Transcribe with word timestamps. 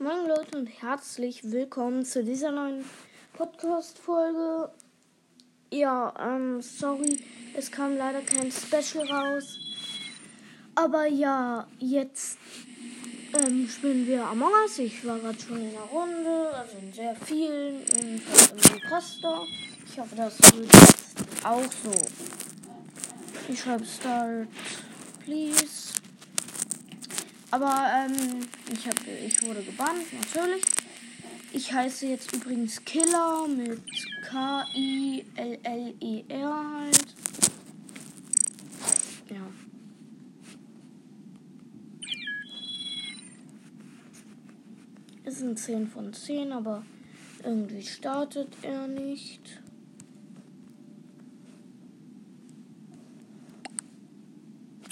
Moin 0.00 0.28
Leute 0.28 0.56
und 0.56 0.68
herzlich 0.80 1.50
willkommen 1.50 2.04
zu 2.04 2.22
dieser 2.22 2.52
neuen 2.52 2.84
Podcast-Folge. 3.32 4.70
Ja, 5.72 6.14
ähm, 6.20 6.62
sorry, 6.62 7.18
es 7.56 7.72
kam 7.72 7.96
leider 7.96 8.20
kein 8.20 8.52
Special 8.52 9.04
raus. 9.10 9.58
Aber 10.76 11.06
ja, 11.08 11.66
jetzt 11.80 12.38
ähm, 13.34 13.68
spielen 13.68 14.06
wir 14.06 14.24
Among 14.24 14.52
Us. 14.62 14.78
Ich 14.78 15.04
war 15.04 15.18
gerade 15.18 15.40
schon 15.40 15.62
in 15.62 15.72
der 15.72 15.80
Runde, 15.80 16.48
also 16.54 16.76
in 16.80 16.92
sehr 16.92 17.16
vielen 17.16 17.78
und 17.78 18.22
im 18.22 18.74
Imposter. 18.80 19.42
Ich 19.84 19.98
hoffe, 19.98 20.14
das 20.14 20.38
wird 20.38 20.72
jetzt 20.72 21.44
auch 21.44 21.72
so. 21.82 22.06
Ich 23.48 23.58
schreibe 23.58 23.84
Start, 23.84 24.46
please. 25.24 25.97
Aber 27.50 27.90
ähm, 27.96 28.40
ich, 28.72 28.86
hab, 28.86 28.94
ich 29.24 29.42
wurde 29.42 29.62
gebannt, 29.62 30.12
natürlich. 30.12 30.64
Ich 31.52 31.72
heiße 31.72 32.06
jetzt 32.06 32.34
übrigens 32.34 32.84
Killer 32.84 33.48
mit 33.48 33.80
K-I-L-L-E-R 34.22 35.24
halt. 36.80 37.06
Ja. 39.30 39.48
Es 45.24 45.38
sind 45.38 45.58
10 45.58 45.88
von 45.88 46.12
10, 46.12 46.52
aber 46.52 46.84
irgendwie 47.42 47.82
startet 47.82 48.54
er 48.62 48.86
nicht. 48.86 49.62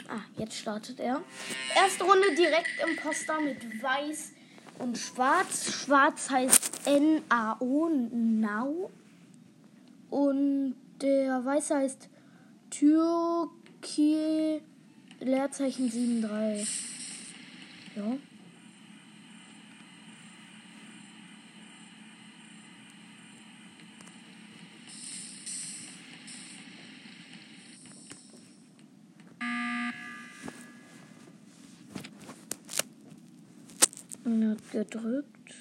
Ah, 0.09 0.26
jetzt 0.39 0.57
startet 0.57 1.01
er. 1.01 1.23
Erste 1.75 2.05
Runde 2.05 2.35
direkt 2.37 2.69
Imposter 2.87 3.41
mit 3.41 3.83
Weiß 3.83 4.33
und 4.79 4.97
Schwarz. 4.99 5.73
Schwarz 5.73 6.31
heißt 6.31 6.87
N-A-O, 6.87 7.89
Now. 7.89 8.91
Und 10.11 10.75
der 11.01 11.45
Weiße 11.45 11.77
heißt 11.77 12.09
Türkei, 12.71 14.61
Leerzeichen 15.21 15.91
73. 15.91 16.69
Ja. 17.97 18.19
Und 34.27 34.45
hat 34.45 34.71
gedrückt. 34.73 35.55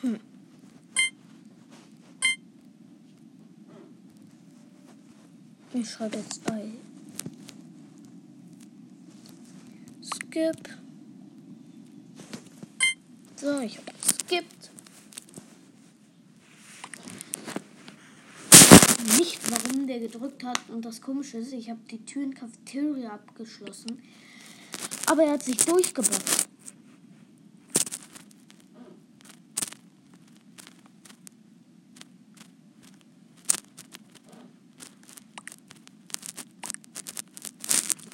Hm. 0.00 0.18
Ich 5.74 5.88
schreibe 5.88 6.16
jetzt 6.16 6.50
ein. 6.50 6.78
Skip. 10.02 10.68
So, 13.36 13.60
ich 13.60 13.78
habe 13.78 13.86
skippt. 14.02 14.77
Nicht, 19.18 19.40
warum 19.50 19.88
der 19.88 19.98
gedrückt 19.98 20.44
hat. 20.44 20.60
Und 20.68 20.84
das 20.84 21.00
Komische 21.00 21.38
ist, 21.38 21.52
ich 21.52 21.68
habe 21.68 21.80
die 21.90 22.04
Tür 22.04 22.22
in 22.22 22.34
Cafeteria 22.34 23.10
abgeschlossen. 23.10 24.00
Aber 25.06 25.24
er 25.24 25.32
hat 25.32 25.42
sich 25.42 25.56
durchgebockt. 25.56 26.48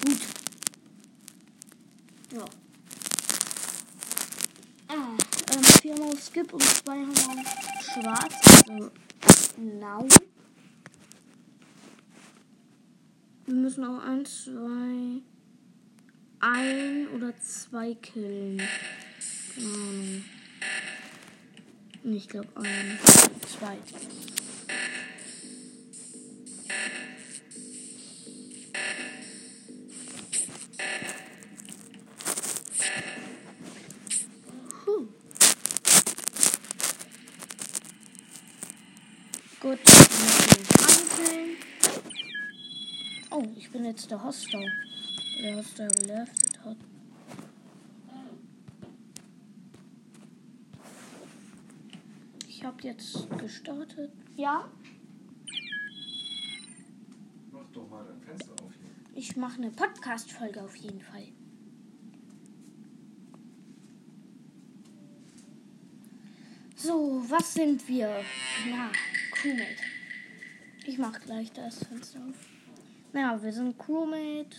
Gut. 0.02 0.18
Ja. 2.32 2.44
Ah, 4.88 5.16
ähm, 5.52 5.64
viermal 5.82 6.16
Skip 6.16 6.50
und 6.50 6.62
zweimal 6.62 7.10
auf 7.10 7.82
Schwarz. 7.82 8.64
Also 8.66 8.90
Now. 9.58 10.08
Wir 13.46 13.63
müssen 13.76 13.90
auch 13.90 14.04
ein, 14.04 14.24
zwei, 14.24 15.22
ein 16.40 17.08
oder 17.08 17.32
zwei 17.40 17.94
killen. 17.94 18.62
Keine 19.54 19.66
Ahnung. 19.66 20.24
Ich 22.04 22.28
glaube 22.28 22.48
ein, 22.56 22.98
zwei. 23.48 23.78
Jetzt 44.04 44.10
der 44.10 44.22
Hoster. 44.22 44.60
Der 45.42 45.56
Hoster 45.56 45.88
geleftet 45.88 46.62
hat. 46.62 46.76
Ich 52.46 52.62
habe 52.62 52.82
jetzt 52.82 53.28
gestartet. 53.38 54.12
Ja, 54.36 54.68
Mach 57.50 57.66
doch 57.72 57.88
mal 57.88 58.04
dein 58.04 58.20
Fenster 58.20 58.52
auf 58.52 58.72
hier. 58.74 59.18
ich 59.18 59.36
mache 59.36 59.56
eine 59.58 59.70
Podcast-Folge 59.70 60.62
auf 60.62 60.76
jeden 60.76 61.00
Fall. 61.00 61.28
So, 66.76 67.22
was 67.28 67.54
sind 67.54 67.88
wir? 67.88 68.22
Na, 68.68 68.90
Crewmate. 69.32 69.82
Ich 70.84 70.98
mache 70.98 71.20
gleich 71.20 71.50
das 71.52 71.84
Fenster 71.84 72.20
auf. 72.28 72.53
Naja, 73.14 73.40
wir 73.40 73.52
sind 73.52 73.78
Crewmate. 73.78 74.56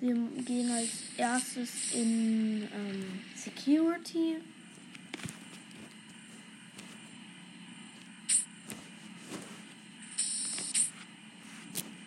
Wir 0.00 0.14
gehen 0.44 0.68
als 0.72 1.16
erstes 1.16 1.94
in 1.94 2.62
ähm, 2.62 3.20
Security. 3.36 4.38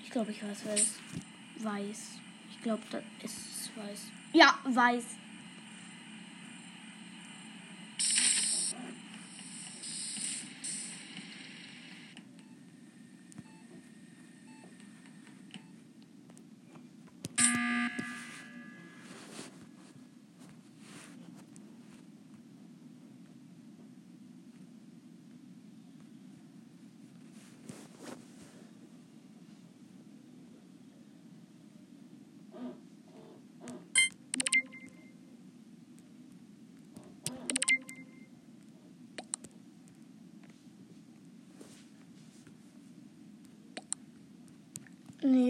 Ich 0.04 0.12
glaube, 0.12 0.32
ich 0.32 0.44
weiß, 0.44 0.58
wer 0.66 0.74
ist. 0.74 1.00
Weiß. 1.60 2.20
Ich 2.52 2.62
glaube, 2.62 2.84
das 2.92 3.32
ist 3.32 3.72
weiß. 3.78 4.00
Ja, 4.34 4.60
weiß. 4.66 5.06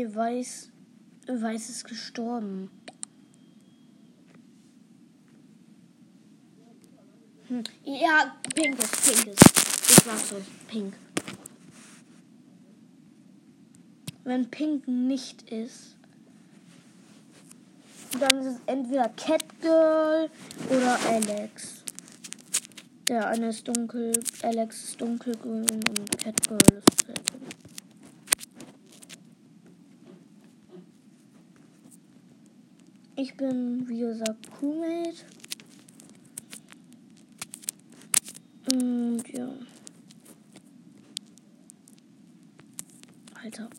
Nee, 0.03 0.13
weiß. 0.13 0.69
Weiß 1.27 1.69
ist 1.69 1.85
gestorben. 1.85 2.69
Hm. 7.47 7.63
Ja, 7.85 8.35
pink 8.53 8.79
ist, 8.79 9.03
pink 9.03 9.27
ist. 9.27 9.89
Ich 9.89 10.05
war 10.05 10.17
so, 10.17 10.41
pink. 10.67 10.93
Wenn 14.25 14.49
pink 14.49 14.87
nicht 14.87 15.49
ist, 15.49 15.95
dann 18.19 18.39
ist 18.39 18.47
es 18.47 18.59
entweder 18.65 19.09
Catgirl 19.09 20.29
oder 20.69 20.99
Alex. 21.07 21.83
Der 23.07 23.27
eine 23.27 23.49
ist 23.49 23.67
dunkel, 23.67 24.13
Alex 24.41 24.83
ist 24.83 25.01
dunkelgrün 25.01 25.65
und 25.69 26.17
Catgirl 26.19 26.59
ist 26.77 27.07
hellgrün. 27.07 27.32
Ich 33.23 33.37
bin, 33.37 33.87
wie 33.87 33.99
gesagt, 33.99 34.51
Crewmate. 34.51 35.23
Und 38.69 39.23
ja. 39.29 39.49
Alter. 43.41 43.69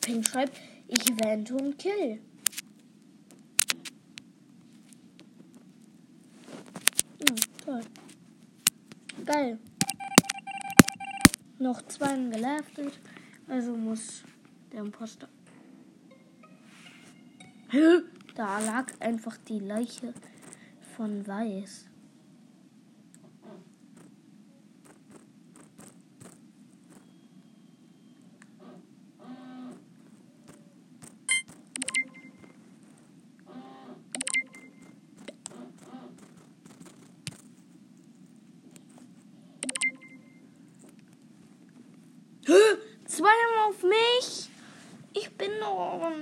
Pink 0.00 0.26
schreibt, 0.26 0.60
ich 0.88 1.06
wende 1.22 1.54
und 1.54 1.78
kill. 1.78 2.20
Ja, 7.20 7.34
toll. 7.64 7.80
Geil. 9.24 9.60
Noch 11.60 11.82
zwei 11.82 12.16
gelaftet. 12.16 12.98
Also 13.48 13.76
muss 13.76 14.24
der 14.72 14.80
Imposter. 14.80 15.28
Da 18.34 18.58
lag 18.58 18.92
einfach 19.00 19.38
die 19.48 19.60
Leiche 19.60 20.12
von 20.94 21.26
Weiß. 21.26 21.86
Zweimal 43.16 43.70
auf 43.70 43.82
mich. 43.82 44.50
Ich 45.14 45.30
bin 45.38 45.58
noch. 45.58 46.12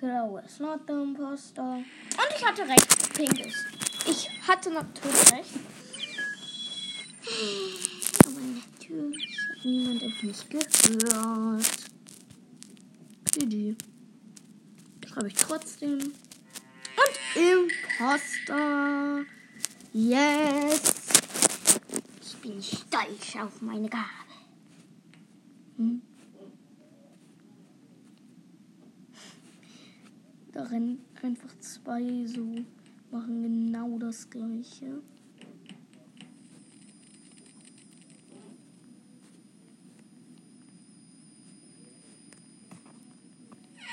Genau, 0.00 0.38
ist 0.38 0.60
not 0.60 0.80
the 0.86 0.94
imposter. 0.94 1.62
Und 1.62 1.84
ich 2.34 2.46
hatte 2.46 2.62
recht. 2.66 3.12
Pink 3.12 3.40
ist. 3.40 3.66
Ich 4.06 4.30
hatte 4.48 4.70
natürlich 4.70 5.32
recht. 5.32 5.50
Aber 8.24 8.40
natürlich 8.40 9.38
hat 9.50 9.64
niemand 9.66 10.02
auf 10.02 10.22
mich 10.22 10.48
gehört. 10.48 11.66
GG. 13.32 13.76
Schreibe 15.06 15.28
ich 15.28 15.34
trotzdem. 15.34 15.98
Und 15.98 17.14
Imposter. 17.36 19.26
Yes. 19.92 20.93
Ich 22.44 22.50
bin 22.50 22.62
stolz 22.62 23.36
auf 23.36 23.62
meine 23.62 23.88
Gabe. 23.88 24.04
Hm? 25.78 26.02
Da 30.52 30.64
rennen 30.64 31.02
einfach 31.22 31.58
zwei 31.60 32.26
so, 32.26 32.54
machen 33.10 33.42
genau 33.44 33.98
das 33.98 34.28
gleiche. 34.28 35.00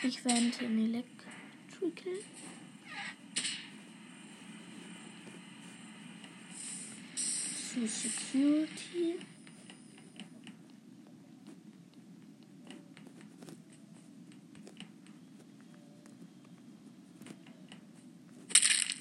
Ich 0.03 0.25
wende 0.25 0.65
in 0.65 0.77
Electrical. 0.77 1.31
Zu 7.73 7.87
Security. 7.87 9.19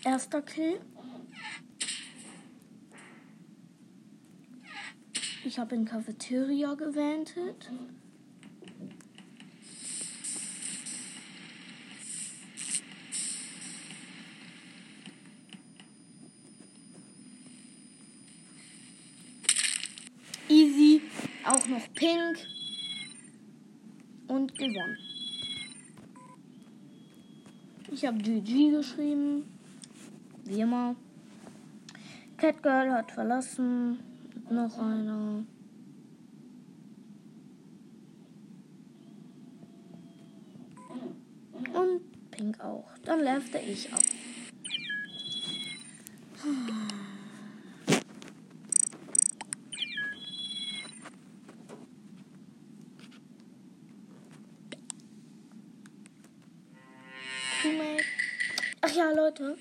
Erster 0.05 0.43
Kill. 0.43 0.81
Ich 5.45 5.59
habe 5.59 5.75
in 5.75 5.85
Cafeteria 5.85 6.75
gewendet. 6.75 7.73
Auch 21.51 21.67
noch 21.67 21.93
pink. 21.95 22.47
Und 24.29 24.57
gewonnen. 24.57 24.99
Ich 27.91 28.07
habe 28.07 28.19
GG 28.19 28.71
geschrieben. 28.71 29.43
Wie 30.45 30.61
immer. 30.61 30.95
Catgirl 32.37 32.93
hat 32.93 33.11
verlassen. 33.11 33.99
Noch 34.49 34.79
einer. 34.79 35.45
Und 41.73 42.31
Pink 42.31 42.61
auch. 42.61 42.93
Dann 43.05 43.25
läufte 43.25 43.59
ich 43.59 43.93
ab. 43.93 44.03
Leute. 59.31 59.57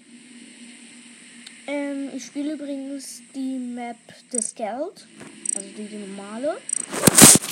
Ähm, 1.68 2.10
ich 2.16 2.26
spiele 2.26 2.54
übrigens 2.54 3.22
die 3.36 3.60
Map 3.60 3.98
des 4.32 4.56
Geld. 4.56 5.08
Also 5.56 5.68
die, 5.78 5.86
die 5.86 5.98
normale. 5.98 6.58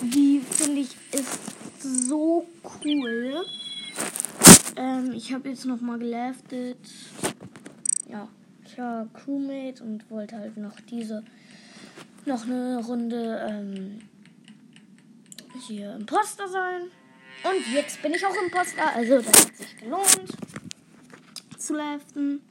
Die 0.01 0.39
finde 0.39 0.81
ich 0.81 0.95
ist 1.11 1.39
so 1.81 2.47
cool. 2.83 3.45
Ähm, 4.75 5.11
ich 5.15 5.31
habe 5.31 5.49
jetzt 5.49 5.65
nochmal 5.65 5.99
gelaftet. 5.99 6.79
Ja, 8.09 8.27
ich 8.65 8.77
war 8.79 9.07
Crewmate 9.13 9.83
und 9.83 10.09
wollte 10.09 10.37
halt 10.37 10.57
noch 10.57 10.79
diese 10.89 11.23
noch 12.25 12.45
eine 12.45 12.83
Runde 12.83 13.47
ähm, 13.47 13.99
hier 15.67 15.95
Imposter 15.95 16.47
sein. 16.47 16.81
Und 17.43 17.73
jetzt 17.73 18.01
bin 18.01 18.13
ich 18.13 18.25
auch 18.25 18.35
Imposter, 18.43 18.95
also 18.95 19.21
das 19.21 19.45
hat 19.45 19.55
sich 19.55 19.77
gelohnt 19.77 20.46
zu 21.67 21.75
laften. 21.75 22.41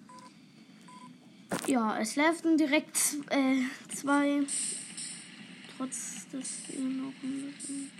Ja, 1.67 1.99
es 1.99 2.17
laften 2.17 2.59
direkt 2.59 2.99
äh, 3.31 3.63
zwei. 3.95 4.43
Trotz 5.77 6.27
wir 6.31 6.85
noch 6.85 7.13
ein 7.23 7.55
bisschen. 7.59 7.91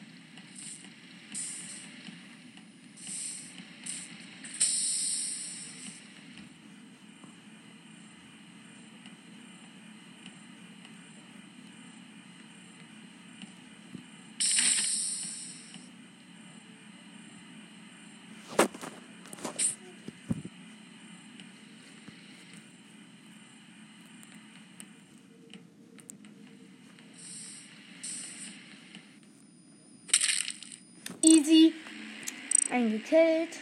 Eingekillt. 32.77 33.59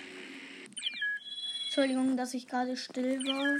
Entschuldigung, 1.66 2.16
dass 2.16 2.34
ich 2.34 2.48
gerade 2.48 2.76
still 2.76 3.20
war. 3.20 3.58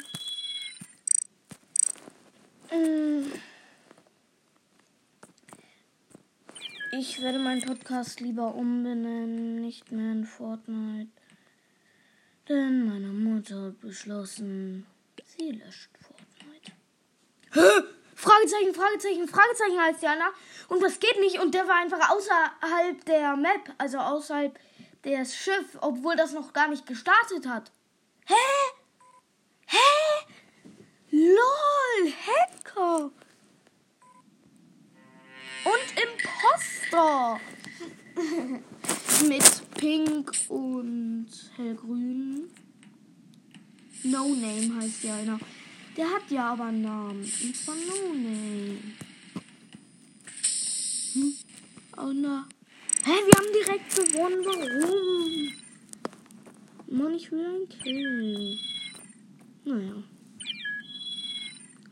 Mm. 2.76 3.30
Ich 6.98 7.22
werde 7.22 7.38
meinen 7.38 7.62
Podcast 7.62 8.18
lieber 8.18 8.52
umbenennen, 8.56 9.60
nicht 9.60 9.92
mehr 9.92 10.10
in 10.10 10.24
Fortnite. 10.24 11.12
Denn 12.48 12.88
meine 12.88 13.12
Mutter 13.12 13.66
hat 13.66 13.80
beschlossen, 13.80 14.84
sie 15.24 15.52
löscht 15.52 15.90
Fortnite. 16.00 16.72
Hä? 17.52 17.60
Fragezeichen, 18.16 18.74
Fragezeichen, 18.74 19.28
Fragezeichen 19.28 19.80
heißt 19.80 20.02
ja, 20.02 20.16
ne? 20.16 20.24
Und 20.66 20.82
das 20.82 20.98
geht 20.98 21.20
nicht. 21.20 21.38
Und 21.38 21.54
der 21.54 21.68
war 21.68 21.76
einfach 21.76 22.10
außerhalb 22.10 23.04
der 23.04 23.36
Map, 23.36 23.72
also 23.78 23.98
außerhalb 23.98 24.58
des 25.04 25.36
Schiff, 25.36 25.76
obwohl 25.80 26.16
das 26.16 26.32
noch 26.32 26.52
gar 26.52 26.68
nicht 26.68 26.86
gestartet 26.86 27.46
hat. 27.46 27.70
Hä? 28.26 28.34
Hä? 29.66 29.76
LOL, 31.10 32.12
Hacker. 32.26 33.10
Und 35.64 35.86
Imposter. 36.02 37.40
Mit 39.28 39.70
Pink 39.74 40.32
und 40.48 41.28
Hellgrün. 41.56 42.50
No 44.04 44.28
Name 44.34 44.80
heißt 44.80 45.04
ja 45.04 45.16
einer. 45.16 45.38
Der 45.96 46.10
hat 46.10 46.30
ja 46.30 46.52
aber 46.52 46.64
einen 46.64 46.82
Namen. 46.82 47.20
Und 47.20 47.56
zwar 47.56 47.74
No 47.74 48.14
Name. 48.14 48.78
Hm? 51.14 51.34
Oh 51.96 52.12
na. 52.12 52.48
Hä, 53.06 53.10
wir 53.10 53.34
haben 53.38 53.52
direkt 53.52 53.96
gewonnen. 53.96 54.44
Warum? 54.46 55.52
Mann, 56.86 57.14
ich 57.14 57.30
will 57.30 57.44
ein 57.44 57.68
Kill. 57.68 58.58
Naja. 59.66 60.02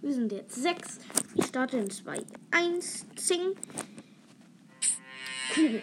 Wir 0.00 0.12
sind 0.14 0.33
jetzt 0.33 0.54
sechs. 0.54 1.00
Ich 1.35 1.45
starte 1.45 1.76
in 1.76 1.90
2, 1.90 2.25
1, 2.50 3.07
Zing. 3.16 3.54
Cool. 5.54 5.83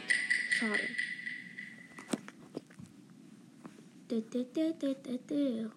Schade. 0.49 0.79
Da, 4.07 4.19
da, 4.31 5.13
da. 5.27 5.71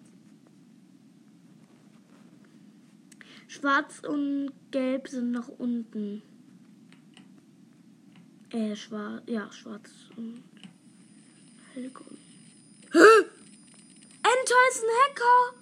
Schwarz 3.47 3.99
und 3.99 4.51
Gelb 4.71 5.07
sind 5.07 5.29
nach 5.29 5.47
unten. 5.47 6.23
Äh, 8.53 8.75
schwarz. 8.75 9.23
Ja, 9.25 9.51
schwarz 9.51 9.89
und 10.15 10.43
hellgrün. 11.73 12.17
Hä? 12.91 12.99
Enter 14.31 14.59
ist 14.69 14.83
ein 14.83 14.93
Hacker! 15.01 15.55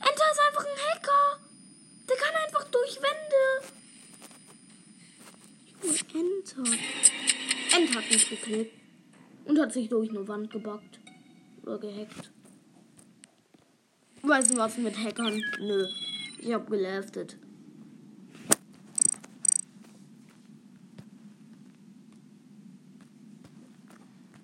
Enter 0.00 0.26
ist 0.32 0.40
einfach 0.48 0.64
ein 0.64 0.78
Hacker! 0.90 1.40
Der 2.08 2.16
kann 2.16 2.34
einfach 2.44 2.64
durch 2.70 2.96
Wände! 2.96 3.72
Enter. 6.14 6.64
Enter 7.76 7.94
hat 7.94 8.10
mich 8.10 8.28
gekillt. 8.28 8.70
Und 9.44 9.60
hat 9.60 9.72
sich 9.72 9.88
durch 9.88 10.10
eine 10.10 10.26
Wand 10.26 10.50
gebackt. 10.50 10.98
Oder 11.62 11.78
gehackt. 11.78 12.30
Weißt 14.22 14.50
du 14.50 14.56
was 14.56 14.76
mit 14.76 14.96
Hackern? 14.98 15.40
Nö. 15.60 15.86
Ich 16.40 16.52
hab 16.52 16.68
geleftet. 16.68 17.36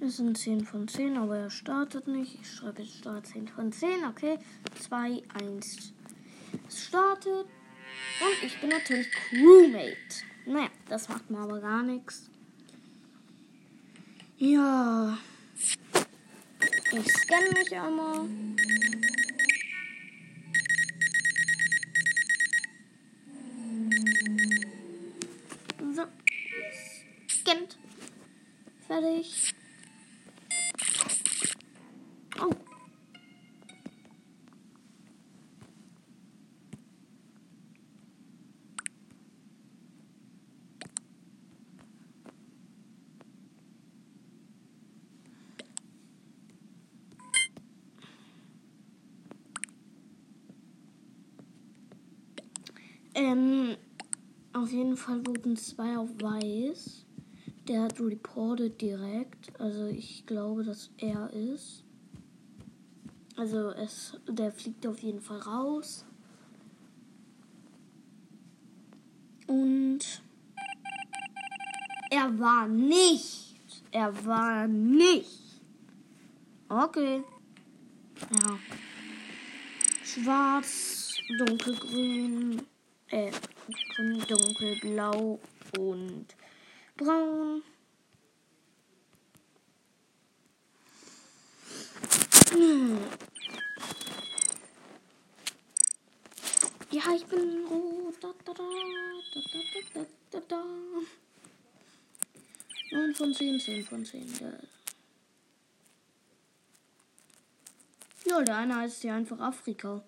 Es 0.09 0.17
sind 0.17 0.39
10 0.39 0.65
von 0.65 0.89
10, 0.89 1.19
aber 1.19 1.37
er 1.37 1.51
startet 1.51 2.09
nicht. 2.09 2.39
Ich 2.41 2.51
schreibe 2.51 2.81
jetzt 2.81 2.97
Start 2.97 3.27
10 3.27 3.47
von 3.47 3.71
10. 3.71 4.07
Okay. 4.07 4.39
2, 4.81 5.23
1. 5.45 5.93
Es 6.67 6.87
startet. 6.87 7.45
Und 7.45 8.43
ich 8.43 8.59
bin 8.59 8.71
natürlich 8.71 9.07
Crewmate. 9.13 10.25
Naja, 10.47 10.71
das 10.89 11.11
macht 11.11 11.29
mir 11.29 11.41
aber 11.41 11.61
gar 11.61 11.83
nichts. 11.83 12.31
Ja. 14.39 15.19
Ich 16.91 17.13
scanne 17.13 17.51
mich 17.53 17.77
einmal. 17.77 18.29
So. 25.95 26.05
Scannt. 27.29 27.79
Fertig. 28.87 29.48
Ähm, 53.19 53.77
auf 54.53 54.71
jeden 54.71 54.97
Fall 54.97 55.27
wurden 55.27 55.57
zwei 55.57 55.99
auf 55.99 56.09
weiß. 56.23 57.05
Der 57.67 57.83
hat 57.83 57.99
reported 57.99 58.81
direkt. 58.81 59.61
Also 59.61 59.87
ich 59.87 60.25
glaube, 60.25 60.63
dass 60.63 60.91
er 60.99 61.29
ist. 61.33 61.83
Also 63.37 63.71
es, 63.71 64.17
der 64.29 64.53
fliegt 64.53 64.87
auf 64.87 65.01
jeden 65.01 65.21
Fall 65.21 65.41
raus. 65.41 66.05
Und 69.49 70.23
er 72.11 72.39
war 72.39 72.69
nicht. 72.69 73.57
Er 73.91 74.25
war 74.25 74.69
nicht. 74.69 75.61
Okay. 76.69 77.25
Ja. 78.31 78.59
Schwarz, 80.05 81.17
dunkelgrün, 81.39 82.63
äh, 83.11 83.31
grün, 83.95 84.25
dunkelblau 84.27 85.39
und 85.79 86.27
braun. 86.97 87.63
Hm. 92.53 92.99
Ja, 96.91 97.03
ich 97.15 97.27
bin 97.27 97.67
rot. 97.67 98.15
Da, 98.21 98.35
da, 98.45 98.53
da, 98.53 98.65
da, 99.35 99.41
da, 99.95 100.01
da, 100.01 100.07
da, 100.31 100.41
da. 100.49 100.65
9 102.91 103.15
von 103.15 103.35
10, 103.35 103.61
10 103.61 103.85
von 103.85 104.05
10. 104.05 104.27
Ja. 104.41 104.53
Ja, 108.25 108.43
der 108.43 108.57
eine 108.57 108.77
heißt 108.77 109.05
ja 109.05 109.15
einfach 109.15 109.39
Afrika. 109.41 110.03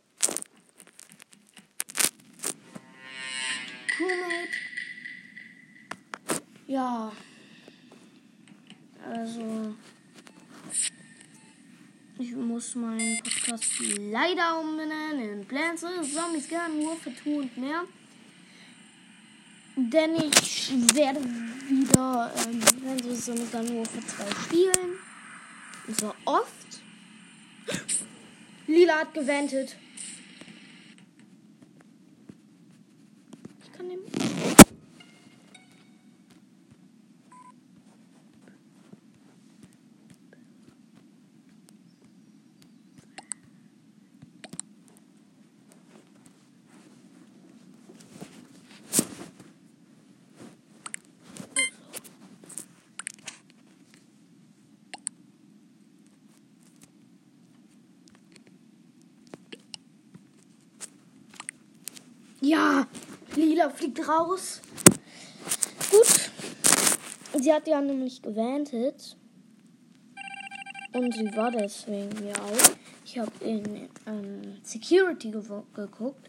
Ja. 6.70 7.10
Also. 9.12 9.74
Ich 12.16 12.32
muss 12.36 12.76
meinen 12.76 13.20
Podcast 13.24 13.72
leider 13.98 14.60
umbenennen 14.60 15.40
in 15.40 15.44
Plants 15.48 15.82
vs. 15.82 16.14
Zombies 16.14 16.48
Garden 16.48 16.86
Warfare 16.86 17.16
2 17.24 17.30
und 17.30 17.56
mehr. 17.56 17.82
Denn 19.74 20.14
ich 20.14 20.70
werde 20.94 21.24
wieder 21.24 22.32
ähm, 22.46 22.60
Plants 22.60 23.04
vs. 23.04 23.24
Zombies 23.24 23.50
Garden 23.50 23.76
Warfare 23.76 24.06
2 24.06 24.42
spielen. 24.44 25.96
Zwar 25.96 26.14
oft. 26.24 26.82
Lila 28.68 29.00
hat 29.00 29.12
gewendet. 29.12 29.76
Ich 33.60 33.72
kann 33.72 33.88
den. 33.88 34.59
Ja, 62.50 62.86
Lila 63.36 63.70
fliegt 63.70 64.08
raus. 64.08 64.60
Gut. 65.88 66.32
Sie 67.40 67.52
hat 67.52 67.68
ja 67.68 67.80
nämlich 67.80 68.20
gewantet. 68.20 69.16
Und 70.92 71.14
sie 71.14 71.32
war 71.36 71.52
deswegen 71.52 72.26
ja 72.26 72.34
auch. 72.42 72.72
Ich 73.04 73.20
habe 73.20 73.30
in 73.44 73.88
ähm, 74.04 74.58
Security 74.64 75.30
geguckt. 75.30 76.28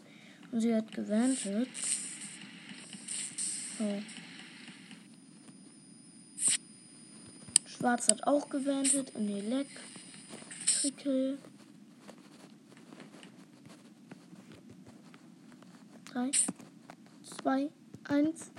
Und 0.52 0.60
sie 0.60 0.72
hat 0.72 0.92
gewantet. 0.92 1.68
So. 3.78 4.02
Schwarz 7.66 8.06
hat 8.06 8.24
auch 8.28 8.48
gewantet 8.48 9.10
in 9.16 9.28
Electrical. 9.28 11.38
Drei, 16.12 16.30
2, 17.42 17.70
1. 18.10 18.52